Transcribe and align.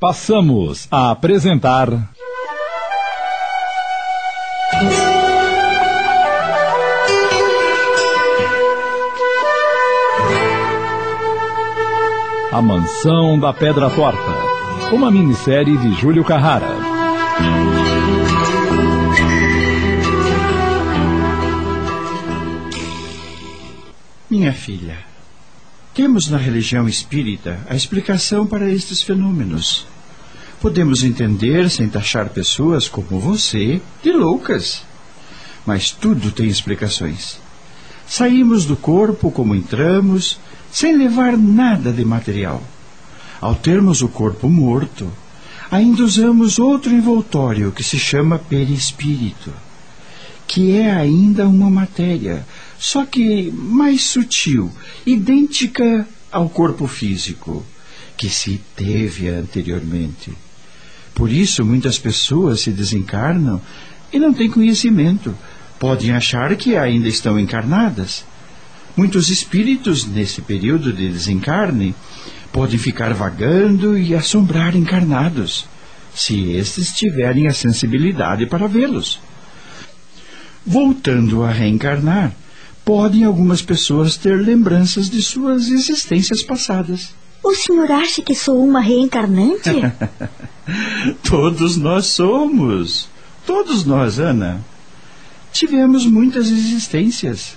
Passamos 0.00 0.88
a 0.90 1.10
apresentar. 1.10 1.88
A 12.50 12.62
Mansão 12.62 13.38
da 13.38 13.52
Pedra 13.52 13.90
Torta. 13.90 14.18
Uma 14.90 15.10
minissérie 15.10 15.76
de 15.76 15.92
Júlio 16.00 16.24
Carrara. 16.24 16.70
Minha 24.30 24.54
filha, 24.54 25.09
temos 25.92 26.28
na 26.28 26.38
religião 26.38 26.88
espírita 26.88 27.58
a 27.68 27.74
explicação 27.74 28.46
para 28.46 28.70
estes 28.70 29.02
fenômenos. 29.02 29.86
Podemos 30.60 31.02
entender 31.02 31.68
sem 31.70 31.88
taxar 31.88 32.28
pessoas 32.28 32.88
como 32.88 33.18
você 33.18 33.80
de 34.02 34.12
loucas. 34.12 34.82
Mas 35.66 35.90
tudo 35.90 36.30
tem 36.30 36.46
explicações. 36.46 37.38
Saímos 38.06 38.64
do 38.64 38.76
corpo 38.76 39.30
como 39.30 39.54
entramos, 39.54 40.38
sem 40.70 40.96
levar 40.96 41.36
nada 41.36 41.92
de 41.92 42.04
material. 42.04 42.62
Ao 43.40 43.54
termos 43.54 44.02
o 44.02 44.08
corpo 44.08 44.48
morto, 44.48 45.10
ainda 45.70 46.04
usamos 46.04 46.58
outro 46.58 46.92
envoltório 46.92 47.72
que 47.72 47.82
se 47.82 47.98
chama 47.98 48.38
perispírito, 48.38 49.52
que 50.50 50.76
é 50.76 50.90
ainda 50.90 51.46
uma 51.46 51.70
matéria, 51.70 52.44
só 52.76 53.06
que 53.06 53.52
mais 53.52 54.02
sutil, 54.02 54.68
idêntica 55.06 56.04
ao 56.32 56.48
corpo 56.48 56.88
físico, 56.88 57.64
que 58.16 58.28
se 58.28 58.60
teve 58.74 59.28
anteriormente. 59.28 60.32
Por 61.14 61.30
isso, 61.30 61.64
muitas 61.64 62.00
pessoas 62.00 62.62
se 62.62 62.72
desencarnam 62.72 63.60
e 64.12 64.18
não 64.18 64.34
têm 64.34 64.50
conhecimento. 64.50 65.38
Podem 65.78 66.10
achar 66.10 66.56
que 66.56 66.76
ainda 66.76 67.06
estão 67.06 67.38
encarnadas. 67.38 68.24
Muitos 68.96 69.30
espíritos, 69.30 70.04
nesse 70.04 70.42
período 70.42 70.92
de 70.92 71.08
desencarne, 71.10 71.94
podem 72.50 72.76
ficar 72.76 73.14
vagando 73.14 73.96
e 73.96 74.16
assombrar 74.16 74.74
encarnados, 74.74 75.68
se 76.12 76.50
estes 76.50 76.90
tiverem 76.90 77.46
a 77.46 77.54
sensibilidade 77.54 78.46
para 78.46 78.66
vê-los. 78.66 79.20
Voltando 80.66 81.42
a 81.42 81.50
reencarnar, 81.50 82.34
podem 82.84 83.24
algumas 83.24 83.62
pessoas 83.62 84.16
ter 84.16 84.36
lembranças 84.36 85.08
de 85.08 85.22
suas 85.22 85.68
existências 85.68 86.42
passadas. 86.42 87.14
O 87.42 87.54
senhor 87.54 87.90
acha 87.90 88.20
que 88.20 88.34
sou 88.34 88.62
uma 88.62 88.80
reencarnante? 88.80 89.70
Todos 91.24 91.76
nós 91.76 92.06
somos. 92.06 93.08
Todos 93.46 93.84
nós, 93.84 94.18
Ana. 94.18 94.60
Tivemos 95.52 96.04
muitas 96.04 96.48
existências. 96.48 97.56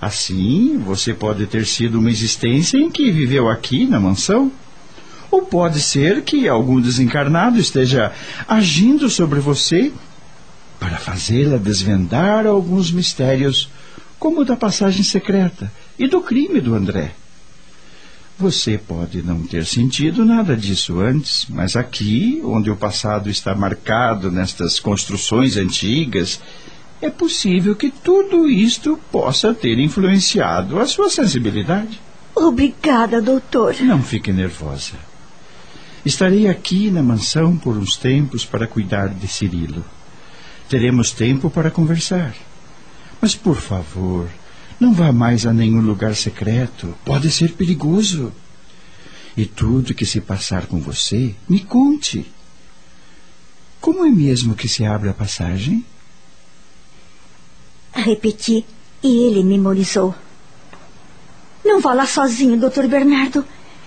Assim, 0.00 0.76
você 0.78 1.14
pode 1.14 1.46
ter 1.46 1.64
sido 1.64 1.98
uma 1.98 2.10
existência 2.10 2.76
em 2.76 2.90
que 2.90 3.10
viveu 3.10 3.48
aqui 3.48 3.86
na 3.86 4.00
mansão. 4.00 4.50
Ou 5.30 5.42
pode 5.42 5.80
ser 5.80 6.22
que 6.22 6.48
algum 6.48 6.80
desencarnado 6.80 7.58
esteja 7.58 8.12
agindo 8.46 9.08
sobre 9.08 9.40
você 9.40 9.92
para 10.86 10.98
fazê-la 10.98 11.58
desvendar 11.58 12.46
alguns 12.46 12.92
mistérios, 12.92 13.68
como 14.20 14.42
o 14.42 14.44
da 14.44 14.54
passagem 14.56 15.02
secreta 15.02 15.72
e 15.98 16.06
do 16.06 16.20
crime 16.20 16.60
do 16.60 16.76
André. 16.76 17.12
Você 18.38 18.78
pode 18.78 19.20
não 19.20 19.42
ter 19.42 19.66
sentido 19.66 20.24
nada 20.24 20.56
disso 20.56 21.00
antes, 21.00 21.44
mas 21.48 21.74
aqui, 21.74 22.40
onde 22.44 22.70
o 22.70 22.76
passado 22.76 23.28
está 23.28 23.52
marcado 23.52 24.30
nestas 24.30 24.78
construções 24.78 25.56
antigas, 25.56 26.40
é 27.02 27.10
possível 27.10 27.74
que 27.74 27.90
tudo 27.90 28.48
isto 28.48 28.96
possa 29.10 29.52
ter 29.52 29.80
influenciado 29.80 30.78
a 30.78 30.86
sua 30.86 31.10
sensibilidade. 31.10 32.00
Obrigada, 32.32 33.20
doutor. 33.20 33.74
Não 33.80 34.00
fique 34.00 34.32
nervosa. 34.32 34.92
Estarei 36.04 36.46
aqui 36.46 36.92
na 36.92 37.02
mansão 37.02 37.56
por 37.56 37.76
uns 37.76 37.96
tempos 37.96 38.44
para 38.44 38.68
cuidar 38.68 39.08
de 39.08 39.26
Cirilo. 39.26 39.84
Teremos 40.68 41.12
tempo 41.12 41.48
para 41.48 41.70
conversar. 41.70 42.34
Mas, 43.20 43.34
por 43.34 43.56
favor, 43.56 44.28
não 44.80 44.92
vá 44.92 45.12
mais 45.12 45.46
a 45.46 45.52
nenhum 45.52 45.80
lugar 45.80 46.14
secreto. 46.14 46.94
Pode 47.04 47.30
ser 47.30 47.52
perigoso. 47.52 48.32
E 49.36 49.44
tudo 49.44 49.94
que 49.94 50.06
se 50.06 50.20
passar 50.20 50.66
com 50.66 50.78
você, 50.78 51.34
me 51.48 51.60
conte. 51.60 52.26
Como 53.80 54.04
é 54.04 54.10
mesmo 54.10 54.54
que 54.54 54.68
se 54.68 54.84
abre 54.84 55.08
a 55.08 55.14
passagem? 55.14 55.84
Repeti 57.92 58.64
e 59.02 59.26
ele 59.26 59.44
memorizou. 59.44 60.14
Não 61.64 61.80
vá 61.80 61.92
lá 61.92 62.06
sozinho, 62.06 62.58
doutor 62.58 62.88
Bernardo. 62.88 63.44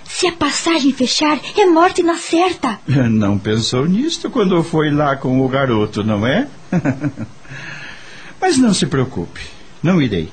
Se 0.09 0.27
a 0.27 0.33
passagem 0.33 0.91
fechar, 0.91 1.39
é 1.55 1.65
morte 1.67 2.03
na 2.03 2.17
certa. 2.17 2.79
Não 2.87 3.37
pensou 3.37 3.85
nisto 3.85 4.29
quando 4.29 4.61
foi 4.63 4.91
lá 4.91 5.15
com 5.15 5.39
o 5.39 5.47
garoto, 5.47 6.03
não 6.03 6.27
é? 6.27 6.47
Mas 8.41 8.57
não 8.57 8.73
se 8.73 8.87
preocupe, 8.87 9.39
não 9.81 10.01
irei. 10.01 10.29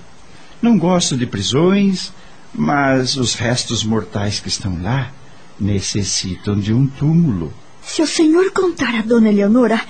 Não 0.62 0.78
gosto 0.78 1.16
de 1.16 1.26
prisões, 1.26 2.12
mas 2.54 3.16
os 3.16 3.34
restos 3.34 3.84
mortais 3.84 4.40
que 4.40 4.48
estão 4.48 4.80
lá 4.82 5.12
necessitam 5.60 6.58
de 6.58 6.72
um 6.72 6.86
túmulo. 6.86 7.52
Se 7.82 8.02
o 8.02 8.06
senhor 8.06 8.50
contar 8.52 8.94
a 8.94 9.02
dona 9.02 9.28
Eleonora, 9.28 9.80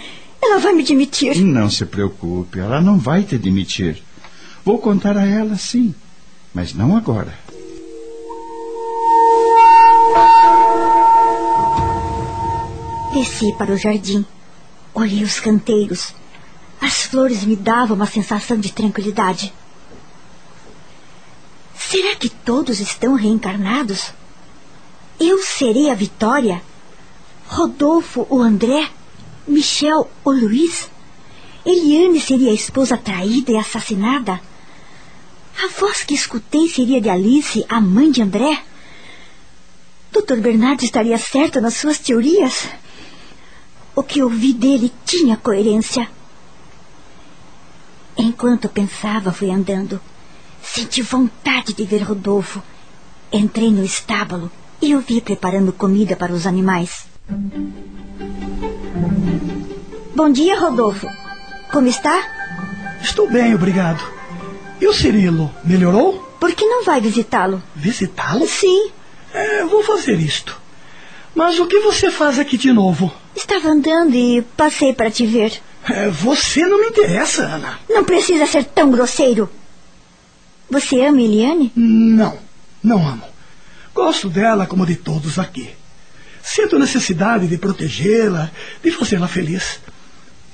ela 0.43 0.59
vai 0.59 0.73
me 0.73 0.83
demitir. 0.83 1.37
Não 1.37 1.71
se 1.71 1.87
preocupe, 1.87 2.59
ela 2.59 2.81
não 2.81 2.99
vai 2.99 3.23
te 3.23 3.39
demitir. 3.39 4.03
Vou 4.65 4.79
contar 4.79 5.17
a 5.17 5.25
ela, 5.25 5.57
sim, 5.57 5.95
mas 6.53 6.75
não 6.75 6.97
agora. 6.97 7.46
Desci 13.17 13.51
para 13.57 13.73
o 13.73 13.79
jardim. 13.79 14.27
Olhei 14.93 15.23
os 15.23 15.41
canteiros. 15.41 16.15
As 16.79 17.05
flores 17.05 17.45
me 17.45 17.57
davam 17.57 17.97
uma 17.97 18.05
sensação 18.05 18.61
de 18.61 18.71
tranquilidade. 18.71 19.55
Será 21.75 22.15
que 22.15 22.29
todos 22.29 22.79
estão 22.79 23.15
reencarnados? 23.15 24.13
Eu 25.19 25.43
serei 25.43 25.89
a 25.89 25.95
Vitória? 25.95 26.63
Rodolfo 27.47 28.27
o 28.29 28.43
André? 28.43 28.91
Michel 29.49 30.11
o 30.23 30.31
Luiz? 30.31 30.91
Eliane 31.65 32.21
seria 32.21 32.51
a 32.51 32.55
esposa 32.55 32.99
traída 32.99 33.51
e 33.51 33.57
assassinada? 33.57 34.39
A 35.65 35.69
voz 35.69 36.05
que 36.05 36.13
escutei 36.13 36.69
seria 36.69 37.01
de 37.01 37.09
Alice, 37.09 37.65
a 37.67 37.81
mãe 37.81 38.11
de 38.11 38.21
André? 38.21 38.63
Dr. 40.13 40.37
Bernardo 40.37 40.85
estaria 40.85 41.17
certo 41.17 41.63
nas 41.63 41.79
suas 41.79 41.99
teorias? 41.99 42.69
O 43.97 44.03
que 44.03 44.23
ouvi 44.23 44.53
dele 44.53 44.93
tinha 45.07 45.39
coerência. 45.39 46.07
Enquanto 48.15 48.69
pensava, 48.69 49.33
fui 49.33 49.51
andando. 49.51 49.99
Senti 50.63 51.01
vontade 51.01 51.73
de 51.73 51.83
ver 51.85 52.03
Rodolfo. 52.03 52.63
Entrei 53.33 53.71
no 53.71 53.83
estábulo 53.83 54.53
e 54.83 54.95
o 54.95 55.01
vi 55.01 55.23
preparando 55.23 55.73
comida 55.73 56.15
para 56.15 56.35
os 56.35 56.47
animais. 56.47 57.07
Bom 60.15 60.31
dia, 60.31 60.61
Rodolfo. 60.61 61.07
Como 61.73 61.89
está? 61.89 62.23
Estou 63.01 63.31
bem, 63.31 63.55
obrigado. 63.55 64.05
E 64.79 64.87
o 64.87 64.93
Cirilo, 64.93 65.51
melhorou? 65.65 66.19
Por 66.39 66.53
que 66.53 66.67
não 66.67 66.85
vai 66.85 67.01
visitá-lo? 67.01 67.63
Visitá-lo? 67.75 68.47
Sim. 68.47 68.91
É, 69.33 69.65
vou 69.65 69.83
fazer 69.83 70.21
isto. 70.21 70.61
Mas 71.35 71.59
o 71.59 71.67
que 71.67 71.81
você 71.81 72.11
faz 72.11 72.39
aqui 72.39 72.59
de 72.59 72.75
novo? 72.75 73.11
Estava 73.37 73.69
andando 73.69 74.15
e 74.15 74.41
passei 74.57 74.95
para 74.95 75.11
te 75.11 75.27
ver. 75.27 75.61
É, 75.89 76.09
você 76.09 76.67
não 76.67 76.81
me 76.81 76.89
interessa, 76.89 77.43
Ana. 77.43 77.79
Não 77.89 78.03
precisa 78.03 78.47
ser 78.47 78.65
tão 78.65 78.91
grosseiro. 78.91 79.49
Você 80.71 81.05
ama 81.05 81.21
Eliane? 81.21 81.71
Não, 81.77 82.39
não 82.83 83.07
amo. 83.07 83.23
Gosto 83.95 84.29
dela 84.29 84.67
como 84.67 84.87
de 84.87 84.97
todos 84.97 85.39
aqui. 85.39 85.71
Sinto 86.43 86.79
necessidade 86.79 87.47
de 87.47 87.59
protegê-la, 87.59 88.51
de 88.83 88.91
fazê-la 88.91 89.29
feliz. 89.29 89.81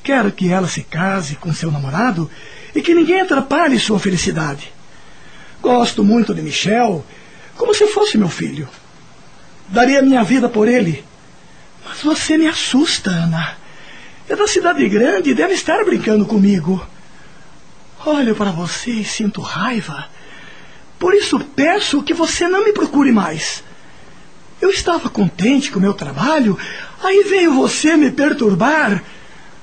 Quero 0.03 0.33
que 0.33 0.51
ela 0.51 0.67
se 0.67 0.83
case 0.83 1.37
com 1.37 1.55
seu 1.55 1.71
namorado 1.71 2.29
e 2.75 2.83
que 2.83 2.95
ninguém 2.95 3.21
atrapalhe 3.21 3.79
sua 3.79 4.01
felicidade. 4.01 4.73
Gosto 5.63 6.03
muito 6.03 6.35
de 6.35 6.43
Michel, 6.43 7.07
como 7.57 7.75
se 7.75 7.87
fosse 7.87 8.19
meu 8.19 8.29
filho. 8.29 8.69
Daria 9.69 10.03
minha 10.03 10.25
vida 10.25 10.49
por 10.49 10.67
ele. 10.67 11.05
Você 12.03 12.37
me 12.37 12.47
assusta, 12.47 13.11
Ana. 13.11 13.57
É 14.29 14.37
da 14.37 14.47
cidade 14.47 14.89
grande 14.89 15.31
e 15.31 15.35
deve 15.35 15.55
estar 15.55 15.85
brincando 15.85 16.25
comigo. 16.27 16.85
Olho 18.05 18.35
para 18.35 18.51
você 18.51 18.91
e 18.91 19.05
sinto 19.05 19.41
raiva. 19.41 20.07
Por 20.99 21.15
isso 21.15 21.39
peço 21.41 22.03
que 22.03 22.15
você 22.15 22.49
não 22.49 22.65
me 22.65 22.73
procure 22.73 23.13
mais. 23.13 23.63
Eu 24.61 24.71
estava 24.71 25.09
contente 25.09 25.71
com 25.71 25.79
o 25.79 25.83
meu 25.83 25.93
trabalho 25.93 26.57
Aí 27.03 27.25
veio 27.25 27.53
você 27.53 27.97
me 27.97 28.11
perturbar. 28.11 29.03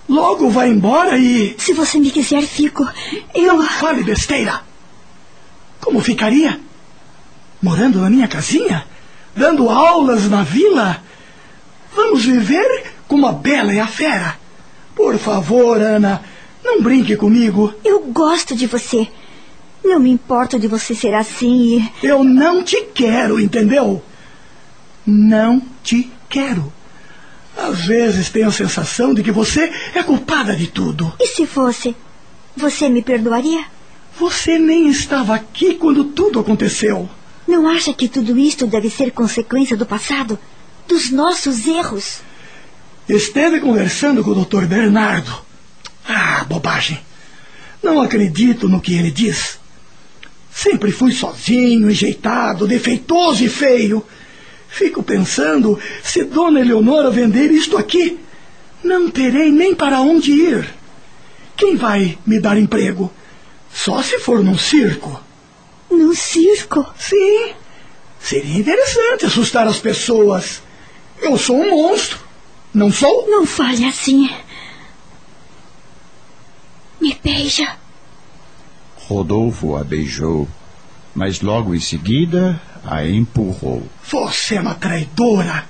Logo 0.08 0.50
vai 0.50 0.70
embora 0.70 1.18
e. 1.18 1.56
Se 1.58 1.74
você 1.74 2.00
me 2.00 2.12
quiser, 2.12 2.44
fico. 2.44 2.88
Eu. 3.34 3.58
Não 3.58 3.64
fale 3.64 4.04
besteira. 4.04 4.62
Como 5.80 6.02
ficaria? 6.02 6.60
Morando 7.62 8.02
na 8.02 8.10
minha 8.10 8.28
casinha? 8.28 8.86
Dando 9.36 9.70
aulas 9.70 10.30
na 10.30 10.44
vila? 10.44 11.02
Vamos 12.02 12.24
viver 12.24 12.94
como 13.10 13.28
a 13.28 13.34
bela 13.34 13.74
e 13.74 13.80
a 13.80 13.86
fera. 13.86 14.38
Por 14.96 15.18
favor, 15.18 15.82
Ana, 15.82 16.24
não 16.64 16.82
brinque 16.82 17.18
comigo. 17.18 17.74
Eu 17.84 18.00
gosto 18.06 18.56
de 18.56 18.68
você. 18.68 19.06
Não 19.84 20.00
me 20.00 20.10
importo 20.10 20.58
de 20.58 20.66
você 20.66 20.96
ser 20.96 21.14
assim 21.14 21.78
e. 21.78 21.92
Eu 22.02 22.24
não 22.24 22.64
te 22.64 22.84
quero, 22.96 23.38
entendeu? 23.38 24.02
Não 25.06 25.62
te 25.84 26.10
quero. 26.30 26.72
Às 27.58 27.86
vezes 27.86 28.30
tenho 28.30 28.48
a 28.48 28.54
sensação 28.54 29.14
de 29.14 29.22
que 29.22 29.32
você 29.32 29.70
é 29.94 30.02
culpada 30.02 30.56
de 30.56 30.68
tudo. 30.68 31.12
E 31.20 31.28
se 31.28 31.46
fosse? 31.46 31.94
Você 32.56 32.88
me 32.88 33.02
perdoaria? 33.02 33.66
Você 34.18 34.58
nem 34.58 34.88
estava 34.88 35.36
aqui 35.36 35.76
quando 35.76 36.06
tudo 36.06 36.40
aconteceu. 36.40 37.10
Não 37.46 37.68
acha 37.68 37.94
que 37.94 38.08
tudo 38.08 38.38
isto 38.38 38.66
deve 38.66 38.90
ser 38.90 39.12
consequência 39.12 39.76
do 39.76 39.86
passado? 39.86 40.40
Dos 40.90 41.12
nossos 41.12 41.68
erros? 41.68 42.22
Esteve 43.08 43.60
conversando 43.60 44.24
com 44.24 44.32
o 44.32 44.44
Dr. 44.44 44.66
Bernardo. 44.66 45.32
Ah, 46.04 46.44
bobagem. 46.50 47.00
Não 47.84 48.02
acredito 48.02 48.68
no 48.68 48.82
que 48.82 48.96
ele 48.96 49.12
diz. 49.12 49.60
Sempre 50.52 50.92
fui 50.92 51.12
sozinho, 51.12 51.92
enjeitado, 51.92 52.66
defeitoso 52.66 53.44
e 53.44 53.48
feio. 53.48 54.04
Fico 54.68 55.04
pensando, 55.04 55.80
se 56.04 56.24
Dona 56.24 56.60
Eleonora 56.60 57.12
vender 57.12 57.52
isto 57.52 57.78
aqui, 57.78 58.18
não 58.84 59.12
terei 59.12 59.52
nem 59.52 59.76
para 59.76 60.02
onde 60.02 60.32
ir. 60.32 60.74
Quem 61.56 61.76
vai 61.76 62.18
me 62.26 62.40
dar 62.40 62.58
emprego? 62.58 63.14
Só 63.72 64.02
se 64.02 64.18
for 64.18 64.44
num 64.44 64.58
circo. 64.58 65.24
Num 65.92 66.16
circo? 66.16 66.84
Sim. 66.98 67.54
Seria 68.20 68.58
interessante 68.58 69.28
assustar 69.28 69.68
as 69.68 69.78
pessoas. 69.78 70.64
Eu 71.22 71.38
sou 71.38 71.58
um 71.58 71.70
monstro. 71.70 72.20
Não 72.74 72.92
sou? 72.92 73.30
Não 73.30 73.46
fale 73.46 73.86
assim. 73.86 74.30
Me 77.00 77.18
beija. 77.24 77.68
Rodolfo 79.08 79.76
a 79.76 79.84
beijou, 79.84 80.48
mas 81.16 81.42
logo 81.42 81.74
em 81.74 81.80
seguida 81.80 82.62
a 82.86 83.06
empurrou. 83.08 83.84
Você 84.04 84.56
é 84.56 84.62
uma 84.62 84.76
traidora. 84.76 85.66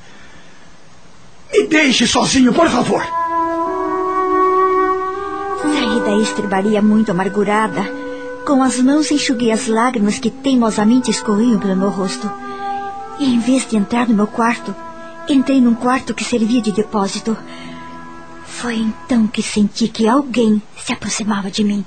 Me 1.51 1.67
deixe 1.67 2.05
sozinho, 2.05 2.53
por 2.53 2.69
favor. 2.69 3.01
Saí 5.61 5.99
da 6.01 6.21
estrebaria 6.21 6.81
muito 6.81 7.11
amargurada. 7.11 7.81
Com 8.45 8.61
as 8.63 8.79
mãos 8.79 9.11
enxuguei 9.11 9.51
as 9.51 9.67
lágrimas 9.67 10.19
que 10.19 10.29
teimosamente 10.29 11.11
escorriam 11.11 11.59
pelo 11.59 11.75
meu 11.75 11.89
rosto. 11.89 12.29
E 13.19 13.33
em 13.33 13.39
vez 13.39 13.67
de 13.67 13.77
entrar 13.77 14.07
no 14.07 14.15
meu 14.15 14.27
quarto, 14.27 14.75
entrei 15.33 15.61
num 15.61 15.75
quarto 15.75 16.13
que 16.13 16.23
servia 16.23 16.61
de 16.61 16.71
depósito. 16.71 17.37
Foi 18.45 18.75
então 18.75 19.27
que 19.27 19.41
senti 19.41 19.87
que 19.87 20.07
alguém 20.07 20.61
se 20.77 20.91
aproximava 20.91 21.49
de 21.49 21.63
mim. 21.63 21.85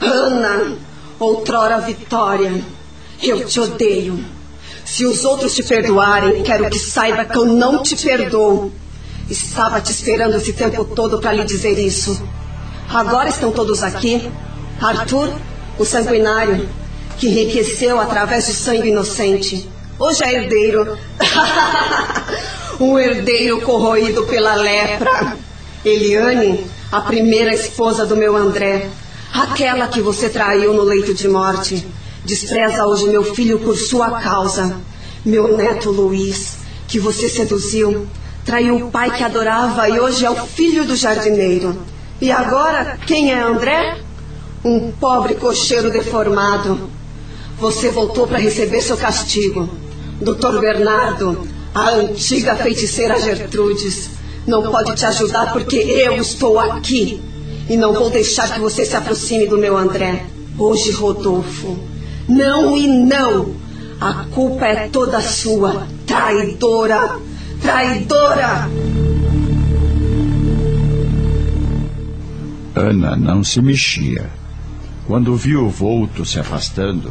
Ana, 0.00 0.76
outrora 1.18 1.80
Vitória, 1.80 2.62
eu 3.22 3.46
te 3.46 3.60
odeio. 3.60 4.24
Se 4.84 5.06
os 5.06 5.24
outros 5.24 5.54
te 5.54 5.62
perdoarem, 5.62 6.42
quero 6.42 6.68
que 6.68 6.78
saiba 6.78 7.24
que 7.24 7.36
eu 7.36 7.46
não 7.46 7.82
te 7.82 7.96
perdoo. 7.96 8.72
Estava 9.30 9.80
te 9.80 9.90
esperando 9.90 10.36
esse 10.36 10.52
tempo 10.52 10.84
todo 10.84 11.20
para 11.20 11.32
lhe 11.32 11.44
dizer 11.44 11.78
isso. 11.78 12.22
Agora 12.88 13.28
estão 13.28 13.50
todos 13.50 13.82
aqui. 13.82 14.30
Arthur, 14.80 15.32
o 15.78 15.84
sanguinário, 15.84 16.68
que 17.16 17.28
enriqueceu 17.28 17.98
através 17.98 18.46
de 18.46 18.52
sangue 18.52 18.88
inocente. 18.88 19.73
Hoje 19.96 20.24
é 20.24 20.34
herdeiro. 20.34 20.98
um 22.80 22.98
herdeiro 22.98 23.60
corroído 23.60 24.24
pela 24.24 24.54
lepra. 24.56 25.36
Eliane, 25.84 26.66
a 26.90 27.00
primeira 27.00 27.54
esposa 27.54 28.04
do 28.04 28.16
meu 28.16 28.36
André. 28.36 28.88
Aquela 29.32 29.86
que 29.86 30.00
você 30.00 30.28
traiu 30.28 30.74
no 30.74 30.82
leito 30.82 31.14
de 31.14 31.28
morte. 31.28 31.86
Despreza 32.24 32.84
hoje 32.84 33.06
meu 33.06 33.34
filho 33.34 33.60
por 33.60 33.76
sua 33.76 34.20
causa. 34.20 34.76
Meu 35.24 35.56
neto 35.56 35.92
Luiz, 35.92 36.56
que 36.88 36.98
você 36.98 37.28
seduziu. 37.28 38.08
Traiu 38.44 38.76
o 38.76 38.90
pai 38.90 39.16
que 39.16 39.22
adorava 39.22 39.88
e 39.88 40.00
hoje 40.00 40.24
é 40.24 40.30
o 40.30 40.46
filho 40.46 40.84
do 40.84 40.96
jardineiro. 40.96 41.78
E 42.20 42.32
agora, 42.32 42.98
quem 43.06 43.30
é 43.30 43.40
André? 43.40 43.98
Um 44.64 44.90
pobre 44.90 45.34
cocheiro 45.34 45.88
deformado. 45.88 46.90
Você 47.58 47.90
voltou 47.90 48.26
para 48.26 48.38
receber 48.38 48.82
seu 48.82 48.96
castigo. 48.96 49.83
Doutor 50.20 50.60
Bernardo, 50.60 51.46
a 51.74 51.90
antiga 51.90 52.54
feiticeira 52.56 53.20
Gertrudes, 53.20 54.10
não 54.46 54.62
pode 54.62 54.94
te 54.94 55.04
ajudar 55.06 55.52
porque 55.52 55.76
eu 55.76 56.14
estou 56.16 56.58
aqui. 56.58 57.20
E 57.68 57.76
não 57.76 57.92
vou 57.92 58.10
deixar 58.10 58.52
que 58.52 58.60
você 58.60 58.84
se 58.84 58.94
aproxime 58.94 59.46
do 59.46 59.56
meu 59.56 59.76
André. 59.76 60.26
Hoje, 60.58 60.92
Rodolfo. 60.92 61.78
Não 62.28 62.76
e 62.76 62.86
não. 62.86 63.54
A 64.00 64.26
culpa 64.30 64.66
é 64.66 64.88
toda 64.88 65.20
sua. 65.20 65.86
Traidora. 66.06 67.18
Traidora. 67.60 68.68
Ana 72.74 73.16
não 73.16 73.42
se 73.42 73.62
mexia. 73.62 74.30
Quando 75.06 75.36
viu 75.36 75.66
o 75.66 75.70
vulto 75.70 76.24
se 76.24 76.38
afastando, 76.38 77.10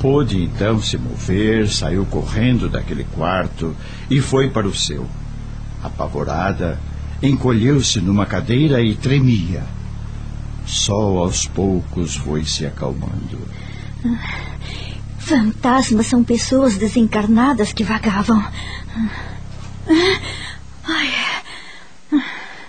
pôde 0.00 0.42
então 0.42 0.80
se 0.80 0.96
mover, 0.96 1.68
saiu 1.68 2.06
correndo 2.06 2.68
daquele 2.68 3.04
quarto 3.04 3.76
e 4.10 4.20
foi 4.20 4.48
para 4.48 4.66
o 4.66 4.74
seu. 4.74 5.06
Apavorada, 5.82 6.80
encolheu-se 7.22 8.00
numa 8.00 8.24
cadeira 8.24 8.82
e 8.82 8.96
tremia. 8.96 9.62
Só 10.66 11.18
aos 11.18 11.44
poucos 11.46 12.16
foi 12.16 12.44
se 12.44 12.64
acalmando. 12.64 13.38
Fantasmas 15.18 16.06
são 16.06 16.24
pessoas 16.24 16.78
desencarnadas 16.78 17.72
que 17.72 17.84
vagavam. 17.84 18.42
Ai. 20.84 21.10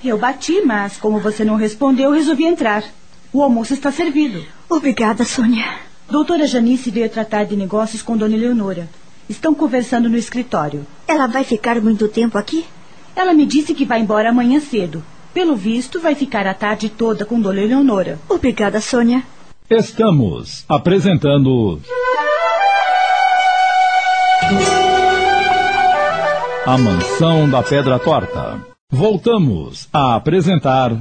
Eu 0.03 0.17
bati, 0.17 0.61
mas 0.65 0.97
como 0.97 1.19
você 1.19 1.45
não 1.45 1.55
respondeu, 1.55 2.11
resolvi 2.11 2.43
entrar. 2.43 2.83
O 3.31 3.41
almoço 3.41 3.73
está 3.73 3.91
servido. 3.91 4.43
Obrigada, 4.69 5.23
Sônia. 5.23 5.90
Doutora 6.11 6.45
Janice 6.45 6.91
veio 6.91 7.09
tratar 7.09 7.45
de 7.45 7.55
negócios 7.55 8.01
com 8.01 8.17
Dona 8.17 8.35
Eleonora. 8.35 8.89
Estão 9.29 9.55
conversando 9.55 10.09
no 10.09 10.17
escritório. 10.17 10.85
Ela 11.07 11.25
vai 11.25 11.45
ficar 11.45 11.79
muito 11.79 12.09
tempo 12.09 12.37
aqui? 12.37 12.65
Ela 13.15 13.33
me 13.33 13.45
disse 13.45 13.73
que 13.73 13.85
vai 13.85 14.01
embora 14.01 14.29
amanhã 14.29 14.59
cedo. 14.59 15.01
Pelo 15.33 15.55
visto, 15.55 16.01
vai 16.01 16.13
ficar 16.13 16.45
a 16.45 16.53
tarde 16.53 16.89
toda 16.89 17.23
com 17.23 17.39
Dona 17.39 17.61
Eleonora. 17.61 18.19
Obrigada, 18.27 18.81
Sônia. 18.81 19.23
Estamos 19.69 20.65
apresentando. 20.67 21.79
A 26.65 26.77
Mansão 26.77 27.49
da 27.49 27.63
Pedra 27.63 27.97
Torta. 27.97 28.59
Voltamos 28.91 29.87
a 29.93 30.15
apresentar. 30.15 30.91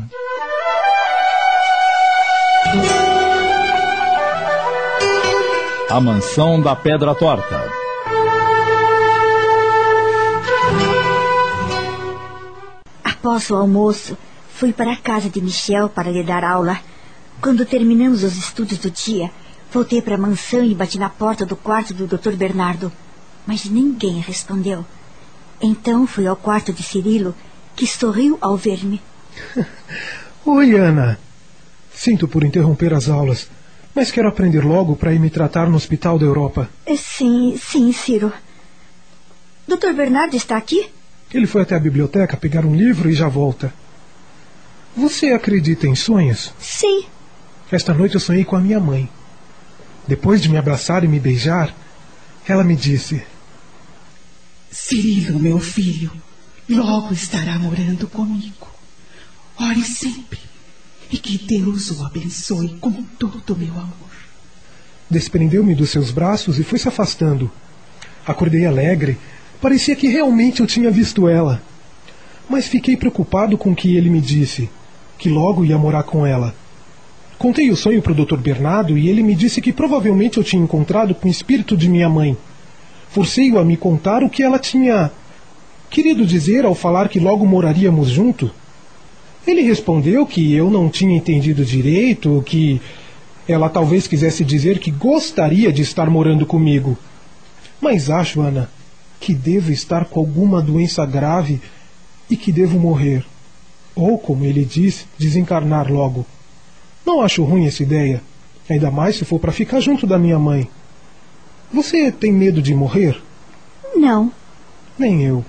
A 5.91 6.01
Mansão 6.01 6.63
da 6.63 6.77
Pedra 6.77 7.17
Torta. 7.17 7.69
Após 13.03 13.51
o 13.51 13.57
almoço, 13.57 14.17
fui 14.55 14.73
para 14.73 14.93
a 14.93 14.97
casa 14.97 15.29
de 15.29 15.41
Michel 15.41 15.89
para 15.89 16.13
lhe 16.13 16.23
dar 16.23 16.45
aula. 16.45 16.79
Quando 17.41 17.67
terminamos 17.67 18.23
os 18.23 18.37
estudos 18.37 18.79
do 18.79 18.89
dia, 18.89 19.33
voltei 19.73 20.01
para 20.01 20.15
a 20.15 20.19
mansão 20.19 20.63
e 20.63 20.77
bati 20.77 20.97
na 20.97 21.11
porta 21.11 21.45
do 21.45 21.57
quarto 21.57 21.93
do 21.93 22.07
Dr. 22.07 22.37
Bernardo. 22.37 22.93
Mas 23.45 23.65
ninguém 23.65 24.21
respondeu. 24.21 24.87
Então 25.61 26.07
fui 26.07 26.25
ao 26.25 26.37
quarto 26.37 26.73
de 26.73 26.85
Cirilo, 26.85 27.35
que 27.75 27.85
sorriu 27.85 28.39
ao 28.41 28.57
ver-me. 28.57 29.03
Oi, 30.47 30.77
Ana. 30.77 31.19
Sinto 31.93 32.29
por 32.29 32.45
interromper 32.45 32.95
as 32.95 33.09
aulas, 33.09 33.51
mas 33.95 34.11
quero 34.11 34.29
aprender 34.29 34.65
logo 34.65 34.97
para 34.97 35.13
ir 35.13 35.19
me 35.19 35.31
tratar 35.31 35.69
no 35.69 35.77
Hospital 35.77 36.19
da 36.19 36.25
Europa. 36.25 36.69
Sim, 36.97 37.59
sim, 37.61 37.93
Ciro. 37.93 38.33
Dr. 39.67 39.93
Bernardo 39.95 40.37
está 40.37 40.57
aqui? 40.57 40.91
Ele 41.33 41.47
foi 41.47 41.63
até 41.63 41.77
a 41.77 41.81
biblioteca 41.81 42.37
pegar 42.37 42.65
um 42.65 42.75
livro 42.75 43.09
e 43.09 43.13
já 43.13 43.29
volta. 43.29 43.73
Você 44.97 45.33
acredita 45.33 45.87
em 45.87 45.95
sonhos? 45.95 46.53
Sim. 46.59 47.05
Esta 47.71 47.95
noite 47.95 48.15
eu 48.15 48.21
sonhei 48.21 48.45
com 48.45 48.57
a 48.57 48.61
minha 48.61 48.81
mãe. 48.81 49.09
Depois 50.09 50.41
de 50.41 50.49
me 50.49 50.57
abraçar 50.57 51.05
e 51.05 51.09
me 51.09 51.21
beijar, 51.21 51.73
ela 52.47 52.65
me 52.65 52.75
disse: 52.75 53.23
Cirilo, 54.71 55.39
meu 55.39 55.61
filho, 55.61 56.11
logo 56.69 57.13
estará 57.13 57.57
morando 57.59 58.09
comigo. 58.09 58.69
Ore 59.57 59.85
sempre 59.85 60.50
e 61.13 61.19
que 61.19 61.39
Deus 61.39 61.91
o 61.91 62.05
abençoe 62.05 62.77
com 62.81 62.93
todo 63.19 63.55
o 63.55 63.59
meu 63.59 63.73
amor. 63.73 64.11
Desprendeu-me 65.09 65.75
dos 65.75 65.91
seus 65.91 66.11
braços 66.11 66.59
e 66.59 66.63
foi 66.63 66.79
se 66.79 66.89
afastando. 66.89 67.51
Acordei 68.25 68.65
alegre. 68.65 69.19
Parecia 69.61 69.97
que 69.97 70.09
realmente 70.09 70.61
eu 70.61 70.67
tinha 70.67 70.91
visto 70.91 71.29
ela. 71.29 71.61
Mas 72.49 72.69
fiquei 72.69 72.97
preocupado 72.97 73.59
com 73.59 73.73
o 73.73 73.77
que 73.77 73.97
ele 73.97 74.09
me 74.09 74.21
disse, 74.21 74.71
que 75.19 75.29
logo 75.29 75.65
ia 75.65 75.77
morar 75.77 76.05
com 76.05 76.25
ela. 76.25 76.55
Contei 77.39 77.71
o 77.71 77.77
sonho 77.77 78.03
para 78.03 78.13
o 78.13 78.15
Dr. 78.15 78.37
Bernardo 78.37 78.97
e 78.99 79.09
ele 79.09 79.23
me 79.23 79.35
disse 79.35 79.61
que 79.61 79.73
provavelmente 79.73 80.37
eu 80.37 80.45
tinha 80.45 80.63
encontrado 80.63 81.15
com 81.15 81.27
o 81.27 81.31
espírito 81.31 81.77
de 81.77 81.89
minha 81.89 82.09
mãe. 82.09 82.37
Forcei-o 83.09 83.59
a 83.59 83.65
me 83.65 83.77
contar 83.77 84.23
o 84.23 84.31
que 84.31 84.43
ela 84.43 84.59
tinha 84.59 85.11
querido 85.89 86.25
dizer 86.25 86.65
ao 86.65 86.75
falar 86.75 87.09
que 87.09 87.19
logo 87.19 87.45
moraríamos 87.45 88.09
junto. 88.09 88.51
Ele 89.47 89.63
respondeu 89.63 90.27
que 90.27 90.53
eu 90.55 90.71
não 90.71 90.89
tinha 90.89 91.17
entendido 91.17 91.65
direito, 91.65 92.43
que 92.47 92.81
ela 93.49 93.69
talvez 93.69 94.07
quisesse 94.07 94.45
dizer 94.45 94.79
que 94.79 94.91
gostaria 94.91 95.73
de 95.73 95.83
estar 95.83 96.09
morando 96.09 96.47
comigo. 96.47 96.97
Mas 97.81 98.11
acho, 98.11 98.41
Ana, 98.41 98.71
que 99.19 99.35
devo 99.35 99.73
estar 99.73 100.05
com 100.05 100.21
alguma 100.21 100.63
doença 100.63 101.05
grave 101.05 101.61
e 102.29 102.37
que 102.37 102.53
devo 102.53 102.79
morrer. 102.79 103.25
Ou, 103.95 104.19
como 104.19 104.45
ele 104.45 104.65
diz, 104.65 105.07
desencarnar 105.19 105.91
logo. 105.91 106.25
Não 107.05 107.21
acho 107.21 107.43
ruim 107.43 107.67
essa 107.67 107.83
ideia, 107.83 108.23
ainda 108.69 108.91
mais 108.91 109.17
se 109.17 109.25
for 109.25 109.41
para 109.41 109.53
ficar 109.53 109.81
junto 109.81 110.07
da 110.07 110.19
minha 110.19 110.39
mãe. 110.39 110.69
Você 111.73 112.13
tem 112.13 112.33
medo 112.33 112.61
de 112.63 112.75
morrer? 112.75 113.21
Não. 113.97 114.33
Nem 114.99 115.23
eu. 115.23 115.45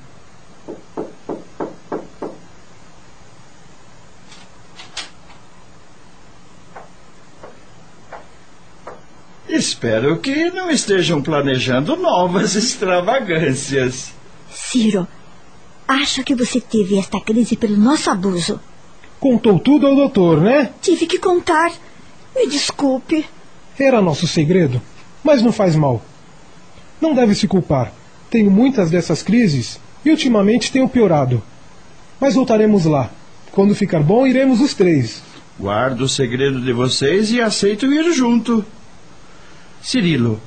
Espero 9.72 10.20
que 10.20 10.52
não 10.52 10.70
estejam 10.70 11.22
planejando 11.22 11.96
novas 11.96 12.56
extravagâncias. 12.60 14.14
Ciro, 14.52 15.08
acho 15.88 16.26
que 16.26 16.36
você 16.36 16.60
teve 16.60 17.00
esta 17.00 17.22
crise 17.22 17.56
pelo 17.56 17.78
nosso 17.78 18.10
abuso. 18.10 18.60
Contou 19.18 19.58
tudo 19.58 19.88
ao 19.88 19.96
doutor, 19.96 20.42
né? 20.42 20.72
Tive 20.82 21.08
que 21.08 21.18
contar. 21.18 21.72
Me 22.36 22.48
desculpe. 22.48 23.26
Era 23.80 24.02
nosso 24.02 24.28
segredo, 24.28 24.82
mas 25.24 25.42
não 25.42 25.54
faz 25.54 25.74
mal. 25.74 26.02
Não 27.00 27.16
deve 27.16 27.34
se 27.34 27.48
culpar. 27.48 27.94
Tenho 28.30 28.52
muitas 28.52 28.92
dessas 28.92 29.24
crises 29.24 29.80
e 30.04 30.12
ultimamente 30.12 30.70
tenho 30.70 30.90
piorado. 30.90 31.42
Mas 32.20 32.36
voltaremos 32.36 32.84
lá. 32.84 33.10
Quando 33.54 33.74
ficar 33.74 34.04
bom, 34.04 34.28
iremos 34.28 34.60
os 34.60 34.74
três. 34.74 35.24
Guardo 35.58 36.02
o 36.02 36.10
segredo 36.10 36.60
de 36.60 36.74
vocês 36.74 37.32
e 37.32 37.40
aceito 37.40 37.86
ir 37.86 38.12
junto. 38.12 38.66
Cirilo, 39.82 40.40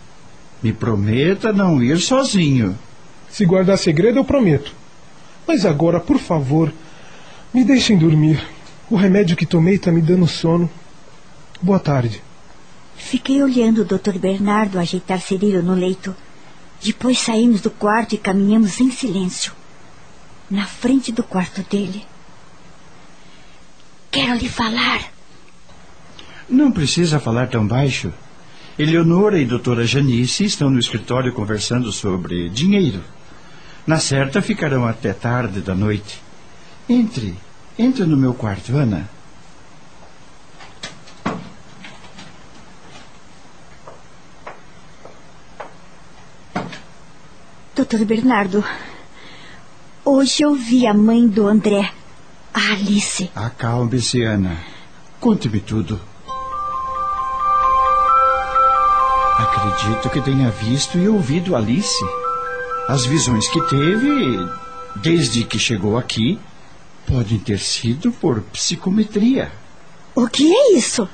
me 0.63 0.73
prometa 0.73 1.53
não 1.53 1.83
ir 1.83 1.99
sozinho. 1.99 2.79
Se 3.29 3.45
guardar 3.45 3.77
segredo, 3.77 4.19
eu 4.19 4.25
prometo. 4.25 4.73
Mas 5.47 5.67
agora, 5.67 6.01
por 6.01 6.19
favor, 6.19 6.73
me 7.53 7.65
deixem 7.65 7.99
dormir. 7.99 8.47
O 8.89 8.97
remédio 8.97 9.37
que 9.37 9.45
tomei 9.45 9.75
está 9.75 9.91
me 9.91 10.01
dando 10.01 10.27
sono. 10.27 10.71
Boa 11.61 11.79
tarde. 11.79 12.23
Fiquei 12.97 13.43
olhando 13.43 13.83
o 13.83 13.85
Dr. 13.85 14.19
Bernardo 14.19 14.79
ajeitar 14.79 15.21
Cirilo 15.21 15.63
no 15.63 15.75
leito. 15.75 16.15
Depois 16.83 17.19
saímos 17.19 17.61
do 17.61 17.71
quarto 17.71 18.15
e 18.15 18.19
caminhamos 18.19 18.81
em 18.81 18.91
silêncio. 18.91 19.53
Na 20.51 20.67
frente 20.67 21.11
do 21.11 21.23
quarto 21.23 21.63
dele. 21.63 22.05
Quero 24.11 24.35
lhe 24.37 24.49
falar. 24.49 25.13
Não 26.49 26.71
precisa 26.71 27.19
falar 27.19 27.49
tão 27.49 27.67
baixo. 27.67 28.13
Eleonora 28.77 29.39
e 29.39 29.45
doutora 29.45 29.87
Janice 29.87 30.45
estão 30.45 30.69
no 30.69 30.81
escritório 30.81 31.33
conversando 31.33 31.93
sobre 31.93 32.49
dinheiro. 32.49 33.01
Na 33.87 34.01
certa 34.01 34.43
ficarão 34.43 34.85
até 34.85 35.13
tarde 35.13 35.61
da 35.61 35.77
noite. 35.77 36.21
Entre, 36.89 37.37
entre 37.79 38.05
no 38.05 38.17
meu 38.17 38.35
quarto, 38.35 38.77
Ana. 38.77 39.09
Doutor 47.77 48.05
Bernardo, 48.05 48.65
hoje 50.05 50.43
eu 50.43 50.55
vi 50.57 50.85
a 50.87 50.95
mãe 50.95 51.29
do 51.29 51.47
André, 51.47 51.93
a 52.53 52.73
Alice. 52.73 53.31
Acalme-se, 53.37 54.23
Ana. 54.23 54.59
Conte-me 55.21 55.61
tudo. 55.61 56.14
Acredito 59.39 60.11
que 60.11 60.21
tenha 60.21 60.51
visto 60.51 60.97
e 60.97 61.09
ouvido 61.09 61.57
Alice. 61.57 62.05
As 62.89 63.05
visões 63.05 63.49
que 63.49 63.61
teve, 63.69 64.39
desde 64.97 65.45
que 65.45 65.59
chegou 65.59 65.99
aqui, 65.99 66.39
podem 67.07 67.39
ter 67.39 67.59
sido 67.59 68.13
por 68.13 68.41
psicometria. 68.43 69.51
O 70.15 70.29
que 70.29 70.55
é 70.55 70.77
isso? 70.77 71.09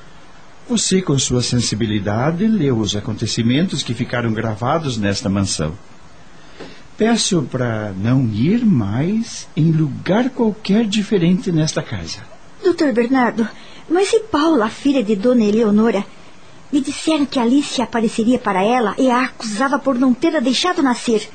Você, 0.68 1.00
com 1.00 1.18
sua 1.18 1.42
sensibilidade, 1.42 2.46
leu 2.46 2.78
os 2.78 2.94
acontecimentos 2.94 3.82
que 3.82 3.94
ficaram 3.94 4.32
gravados 4.32 4.96
nesta 4.98 5.28
mansão. 5.28 5.72
Peço 6.98 7.42
para 7.50 7.92
não 7.92 8.26
ir 8.26 8.64
mais 8.64 9.48
em 9.56 9.72
lugar 9.72 10.28
qualquer 10.30 10.84
diferente 10.84 11.50
nesta 11.50 11.82
casa. 11.82 12.18
Doutor 12.62 12.92
Bernardo, 12.92 13.48
mas 13.88 14.12
e 14.12 14.20
Paula, 14.20 14.68
filha 14.68 15.02
de 15.02 15.16
Dona 15.16 15.44
Eleonora? 15.44 16.04
Me 16.72 16.80
disseram 16.80 17.26
que 17.26 17.38
Alice 17.38 17.82
apareceria 17.82 18.38
para 18.38 18.62
ela 18.62 18.94
e 18.96 19.10
a 19.10 19.24
acusava 19.24 19.78
por 19.78 19.98
não 19.98 20.14
tê-la 20.14 20.38
deixado 20.38 20.82
nascer. 20.82 21.28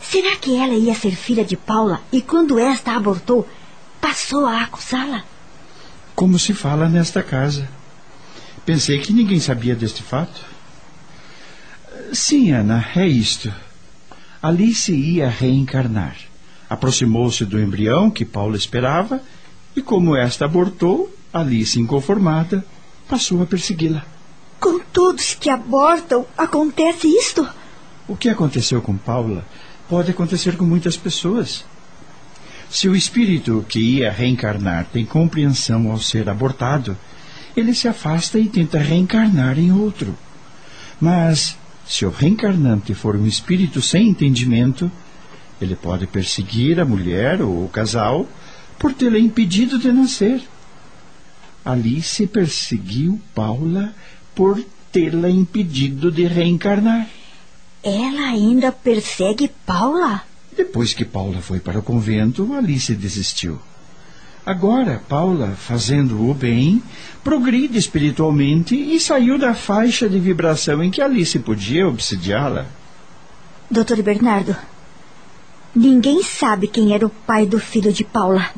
Será 0.00 0.36
que 0.36 0.56
ela 0.56 0.74
ia 0.74 0.94
ser 0.94 1.12
filha 1.12 1.44
de 1.44 1.56
Paula 1.56 2.00
e 2.10 2.22
quando 2.22 2.58
esta 2.58 2.92
abortou, 2.92 3.46
passou 4.00 4.46
a 4.46 4.62
acusá-la? 4.62 5.22
Como 6.14 6.38
se 6.38 6.54
fala 6.54 6.88
nesta 6.88 7.22
casa. 7.22 7.68
Pensei 8.64 8.98
que 9.00 9.12
ninguém 9.12 9.40
sabia 9.40 9.74
deste 9.74 10.02
fato. 10.02 10.44
Sim, 12.12 12.52
Ana, 12.52 12.84
é 12.96 13.06
isto. 13.06 13.52
Alice 14.42 14.92
ia 14.92 15.28
reencarnar. 15.28 16.16
Aproximou-se 16.68 17.44
do 17.44 17.60
embrião 17.60 18.10
que 18.10 18.24
Paula 18.24 18.56
esperava 18.56 19.22
e, 19.76 19.82
como 19.82 20.16
esta 20.16 20.44
abortou, 20.44 21.14
Alice, 21.32 21.78
inconformada, 21.78 22.64
passou 23.08 23.42
a 23.42 23.46
persegui-la. 23.46 24.11
Com 24.62 24.78
todos 24.78 25.34
que 25.34 25.50
abortam, 25.50 26.24
acontece 26.38 27.08
isto? 27.08 27.44
O 28.06 28.14
que 28.14 28.28
aconteceu 28.28 28.80
com 28.80 28.96
Paula 28.96 29.44
pode 29.88 30.12
acontecer 30.12 30.56
com 30.56 30.64
muitas 30.64 30.96
pessoas. 30.96 31.64
Se 32.70 32.88
o 32.88 32.94
espírito 32.94 33.66
que 33.68 33.80
ia 33.80 34.12
reencarnar 34.12 34.86
tem 34.92 35.04
compreensão 35.04 35.90
ao 35.90 35.98
ser 35.98 36.28
abortado, 36.28 36.96
ele 37.56 37.74
se 37.74 37.88
afasta 37.88 38.38
e 38.38 38.48
tenta 38.48 38.78
reencarnar 38.78 39.58
em 39.58 39.72
outro. 39.72 40.16
Mas, 41.00 41.58
se 41.84 42.06
o 42.06 42.10
reencarnante 42.10 42.94
for 42.94 43.16
um 43.16 43.26
espírito 43.26 43.82
sem 43.82 44.10
entendimento, 44.10 44.88
ele 45.60 45.74
pode 45.74 46.06
perseguir 46.06 46.78
a 46.78 46.84
mulher 46.84 47.42
ou 47.42 47.64
o 47.64 47.68
casal 47.68 48.28
por 48.78 48.94
tê-la 48.94 49.18
impedido 49.18 49.76
de 49.76 49.90
nascer. 49.90 50.40
Alice 51.64 52.24
perseguiu 52.28 53.20
Paula 53.34 53.92
por 54.34 54.62
tê-la 54.90 55.30
impedido 55.30 56.10
de 56.10 56.26
reencarnar. 56.26 57.08
Ela 57.82 58.28
ainda 58.28 58.70
persegue 58.70 59.50
Paula? 59.66 60.22
Depois 60.56 60.92
que 60.92 61.04
Paula 61.04 61.40
foi 61.40 61.58
para 61.58 61.78
o 61.78 61.82
convento, 61.82 62.52
Alice 62.52 62.94
desistiu. 62.94 63.58
Agora, 64.44 65.00
Paula, 65.08 65.52
fazendo 65.56 66.28
o 66.28 66.34
bem, 66.34 66.82
progride 67.22 67.78
espiritualmente 67.78 68.74
e 68.74 68.98
saiu 68.98 69.38
da 69.38 69.54
faixa 69.54 70.08
de 70.08 70.18
vibração 70.18 70.82
em 70.82 70.90
que 70.90 71.00
Alice 71.00 71.38
podia 71.38 71.86
obsidiá-la. 71.86 72.66
Doutor 73.70 74.02
Bernardo, 74.02 74.54
ninguém 75.74 76.22
sabe 76.22 76.66
quem 76.66 76.92
era 76.92 77.06
o 77.06 77.10
pai 77.10 77.46
do 77.46 77.58
filho 77.58 77.92
de 77.92 78.04
Paula. 78.04 78.50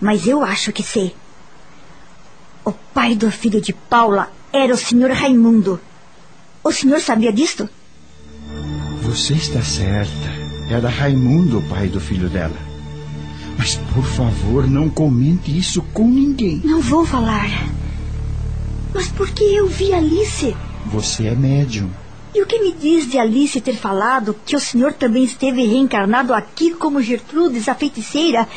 Mas 0.00 0.26
eu 0.26 0.42
acho 0.42 0.72
que 0.72 0.82
sei. 0.82 1.14
O 2.64 2.72
pai 2.72 3.14
do 3.14 3.30
filho 3.30 3.60
de 3.60 3.72
Paula 3.72 4.30
era 4.52 4.74
o 4.74 4.76
senhor 4.76 5.10
Raimundo. 5.10 5.80
O 6.62 6.72
senhor 6.72 7.00
sabia 7.00 7.32
disto? 7.32 7.68
Você 9.02 9.34
está 9.34 9.62
certa. 9.62 10.40
Era 10.70 10.88
Raimundo 10.88 11.58
o 11.58 11.68
pai 11.68 11.88
do 11.88 12.00
filho 12.00 12.28
dela. 12.28 12.56
Mas, 13.56 13.76
por 13.94 14.04
favor, 14.04 14.66
não 14.66 14.88
comente 14.88 15.56
isso 15.56 15.82
com 15.92 16.08
ninguém. 16.08 16.62
Não 16.64 16.80
vou 16.80 17.04
falar. 17.04 17.48
Mas 18.94 19.08
por 19.08 19.30
que 19.30 19.44
eu 19.44 19.66
vi 19.66 19.92
Alice? 19.92 20.56
Você 20.86 21.26
é 21.26 21.34
médium. 21.34 21.90
E 22.34 22.42
o 22.42 22.46
que 22.46 22.60
me 22.60 22.72
diz 22.72 23.08
de 23.10 23.18
Alice 23.18 23.60
ter 23.60 23.76
falado 23.76 24.36
que 24.46 24.54
o 24.54 24.60
senhor 24.60 24.92
também 24.92 25.24
esteve 25.24 25.64
reencarnado 25.66 26.32
aqui 26.32 26.72
como 26.74 27.02
Gertrudes, 27.02 27.68
a 27.68 27.74
feiticeira, 27.74 28.48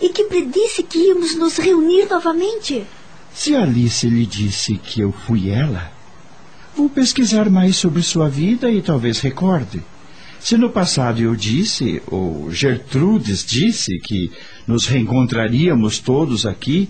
e 0.00 0.10
que 0.10 0.24
predisse 0.24 0.82
que 0.82 0.98
íamos 0.98 1.34
nos 1.34 1.56
reunir 1.56 2.06
novamente? 2.08 2.86
Se 3.34 3.54
Alice 3.56 4.08
lhe 4.08 4.24
disse 4.24 4.76
que 4.76 5.00
eu 5.00 5.10
fui 5.10 5.50
ela, 5.50 5.92
vou 6.76 6.88
pesquisar 6.88 7.50
mais 7.50 7.74
sobre 7.76 8.00
sua 8.00 8.28
vida 8.28 8.70
e 8.70 8.80
talvez 8.80 9.18
recorde. 9.18 9.82
Se 10.38 10.56
no 10.56 10.70
passado 10.70 11.20
eu 11.20 11.34
disse, 11.34 12.00
ou 12.06 12.50
Gertrudes 12.52 13.44
disse, 13.44 13.98
que 13.98 14.30
nos 14.66 14.86
reencontraríamos 14.86 15.98
todos 15.98 16.46
aqui, 16.46 16.88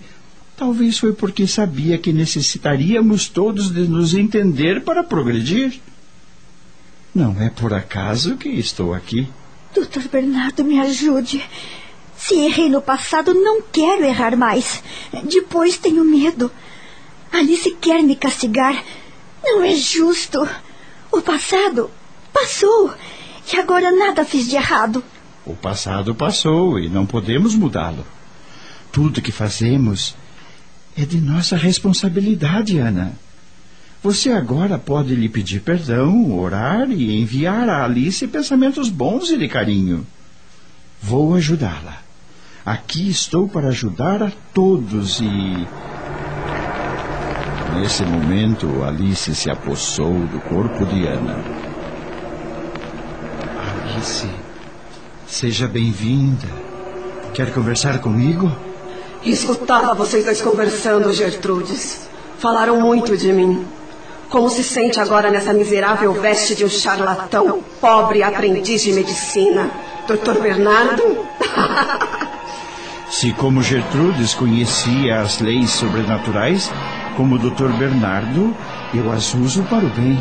talvez 0.55 0.99
foi 0.99 1.15
porque 1.15 1.47
sabia 1.47 1.97
que 1.97 2.13
necessitaríamos 2.13 3.27
todos 3.27 3.73
de 3.73 3.89
nos 3.89 4.13
entender 4.13 4.83
para 4.83 5.03
progredir. 5.03 5.81
Não 7.15 7.41
é 7.41 7.49
por 7.49 7.73
acaso 7.73 8.37
que 8.37 8.51
estou 8.51 8.93
aqui. 8.93 9.27
Doutor 9.75 10.03
Bernardo, 10.09 10.63
me 10.63 10.79
ajude. 10.79 11.43
Se 12.17 12.35
errei 12.35 12.69
no 12.69 12.81
passado, 12.81 13.35
não 13.35 13.61
quero 13.61 14.05
errar 14.05 14.37
mais. 14.37 14.83
Depois 15.25 15.77
tenho 15.77 16.05
medo. 16.05 16.51
Alice 17.33 17.71
quer 17.81 18.03
me 18.03 18.17
castigar. 18.17 18.83
Não 19.43 19.63
é 19.63 19.75
justo. 19.75 20.49
O 21.11 21.21
passado 21.21 21.91
passou. 22.33 22.95
E 23.53 23.57
agora 23.57 23.91
nada 23.91 24.25
fiz 24.25 24.49
de 24.49 24.57
errado. 24.57 25.05
O 25.45 25.55
passado 25.55 26.15
passou 26.15 26.79
e 26.79 26.89
não 26.89 27.05
podemos 27.05 27.55
mudá-lo. 27.55 28.07
Tudo 28.91 29.21
que 29.21 29.33
fazemos 29.33 30.15
é 30.97 31.05
de 31.05 31.21
nossa 31.21 31.57
responsabilidade, 31.57 32.79
Ana. 32.79 33.13
Você 34.03 34.31
agora 34.31 34.79
pode 34.79 35.15
lhe 35.15 35.29
pedir 35.29 35.61
perdão, 35.61 36.39
orar 36.39 36.91
e 36.91 37.21
enviar 37.21 37.69
a 37.69 37.85
Alice 37.85 38.27
pensamentos 38.29 38.89
bons 38.89 39.31
e 39.31 39.37
de 39.37 39.49
carinho. 39.49 40.07
Vou 41.03 41.35
ajudá-la. 41.35 42.04
Aqui 42.67 43.11
estou 43.11 43.47
para 43.47 43.69
ajudar 43.69 44.23
a 44.23 44.33
todos 44.55 45.21
e. 45.21 45.69
Nesse 47.75 48.03
momento, 48.07 48.83
Alice 48.83 49.35
se 49.35 49.51
apossou 49.51 50.21
do 50.21 50.41
corpo 50.49 50.87
de 50.87 51.07
Ana. 51.07 51.45
Alice, 53.93 54.27
seja 55.27 55.69
bem-vinda. 55.69 56.49
Quer 57.35 57.53
conversar 57.53 57.99
comigo? 57.99 58.51
Escutava 59.23 59.93
vocês 59.93 60.25
dois 60.25 60.41
conversando, 60.41 61.13
Gertrudes. 61.13 62.09
Falaram 62.39 62.81
muito 62.81 63.15
de 63.15 63.31
mim. 63.31 63.63
Como 64.31 64.49
se 64.49 64.65
sente 64.65 64.99
agora 64.99 65.31
nessa 65.31 65.53
miserável 65.53 66.15
veste 66.15 66.55
de 66.55 66.65
um 66.65 66.71
charlatão, 66.71 67.63
pobre 67.79 68.23
aprendiz 68.23 68.83
de 68.83 68.95
medicina? 68.95 69.71
Doutor 70.07 70.41
Bernardo? 70.41 71.03
Se, 73.15 73.33
como 73.33 73.63
Gertrudes 73.63 74.35
conhecia 74.35 75.21
as 75.21 75.39
leis 75.39 75.71
sobrenaturais, 75.71 76.69
como 77.17 77.37
o 77.37 77.39
Dr. 77.39 77.69
Bernardo, 77.79 78.53
eu 78.93 79.13
as 79.13 79.33
uso 79.35 79.63
para 79.63 79.87
o 79.87 79.89
bem. 79.89 80.21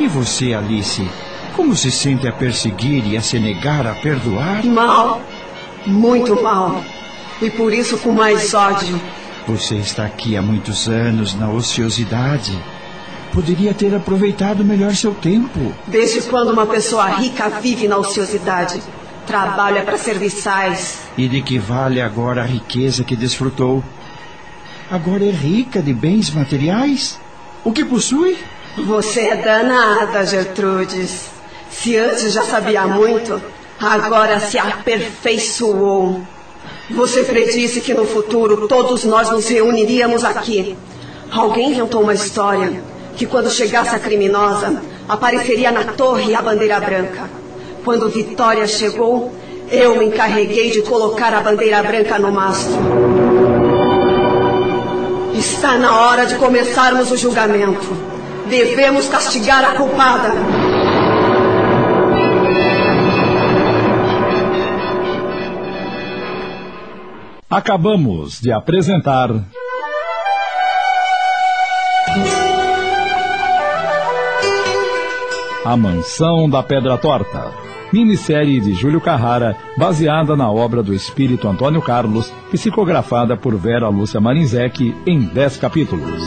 E 0.00 0.08
você, 0.08 0.52
Alice, 0.52 1.08
como 1.54 1.76
se 1.76 1.88
sente 1.88 2.26
a 2.26 2.32
perseguir 2.32 3.06
e 3.06 3.16
a 3.16 3.22
se 3.22 3.38
negar 3.38 3.86
a 3.86 3.94
perdoar? 3.94 4.66
Mal. 4.66 5.20
Muito 5.86 6.42
mal. 6.42 6.82
E 7.40 7.48
por 7.48 7.72
isso 7.72 7.96
com 7.98 8.10
mais 8.10 8.52
ódio. 8.52 9.00
Você 9.46 9.76
está 9.76 10.04
aqui 10.04 10.36
há 10.36 10.42
muitos 10.42 10.88
anos 10.88 11.32
na 11.32 11.48
ociosidade 11.48 12.60
poderia 13.32 13.74
ter 13.74 13.94
aproveitado 13.94 14.64
melhor 14.64 14.94
seu 14.94 15.14
tempo. 15.14 15.72
Desde 15.86 16.22
quando 16.22 16.52
uma 16.52 16.64
pessoa 16.64 17.06
rica 17.06 17.50
vive 17.60 17.86
na 17.86 17.98
ociosidade? 17.98 18.80
Trabalha 19.26 19.82
para 19.82 19.98
serviçais. 19.98 21.00
E 21.18 21.28
de 21.28 21.42
que 21.42 21.58
vale 21.58 22.00
agora 22.00 22.42
a 22.42 22.46
riqueza 22.46 23.02
que 23.02 23.16
desfrutou? 23.16 23.82
Agora 24.90 25.24
é 25.24 25.30
rica 25.30 25.82
de 25.82 25.92
bens 25.92 26.30
materiais? 26.30 27.18
O 27.64 27.72
que 27.72 27.84
possui? 27.84 28.38
Você 28.78 29.20
é 29.20 29.36
danada, 29.36 30.24
Gertrudes. 30.24 31.30
Se 31.70 31.96
antes 31.96 32.32
já 32.32 32.42
sabia 32.42 32.86
muito, 32.86 33.42
agora 33.80 34.38
se 34.38 34.58
aperfeiçoou. 34.58 36.22
Você 36.90 37.24
predisse 37.24 37.80
que 37.80 37.92
no 37.92 38.06
futuro 38.06 38.68
todos 38.68 39.04
nós 39.04 39.30
nos 39.30 39.48
reuniríamos 39.48 40.22
aqui. 40.24 40.76
Alguém 41.32 41.72
inventou 41.72 42.02
uma 42.02 42.14
história 42.14 42.80
que 43.16 43.26
quando 43.26 43.50
chegasse 43.50 43.96
a 43.96 43.98
criminosa, 43.98 44.82
apareceria 45.08 45.72
na 45.72 45.84
torre 45.84 46.34
a 46.34 46.42
bandeira 46.42 46.78
branca. 46.78 47.28
Quando 47.86 48.10
Vitória 48.10 48.66
chegou, 48.66 49.32
eu 49.70 49.96
me 49.96 50.06
encarreguei 50.06 50.72
de 50.72 50.82
colocar 50.82 51.32
a 51.32 51.40
bandeira 51.40 51.80
branca 51.84 52.18
no 52.18 52.32
mastro. 52.32 52.74
Está 55.32 55.78
na 55.78 56.00
hora 56.00 56.26
de 56.26 56.34
começarmos 56.34 57.12
o 57.12 57.16
julgamento. 57.16 57.86
Devemos 58.48 59.08
castigar 59.08 59.64
a 59.64 59.76
culpada. 59.76 60.32
Acabamos 67.48 68.40
de 68.40 68.50
apresentar. 68.50 69.30
A 75.64 75.76
Mansão 75.76 76.50
da 76.50 76.64
Pedra 76.64 76.98
Torta. 76.98 77.65
Minissérie 77.92 78.60
de 78.60 78.74
Júlio 78.74 79.00
Carrara, 79.00 79.56
baseada 79.76 80.36
na 80.36 80.50
obra 80.50 80.82
do 80.82 80.94
espírito 80.94 81.48
Antônio 81.48 81.80
Carlos, 81.80 82.32
psicografada 82.50 83.36
por 83.36 83.56
Vera 83.56 83.88
Lúcia 83.88 84.20
Marinzec 84.20 84.94
em 85.06 85.20
10 85.20 85.56
capítulos. 85.56 86.22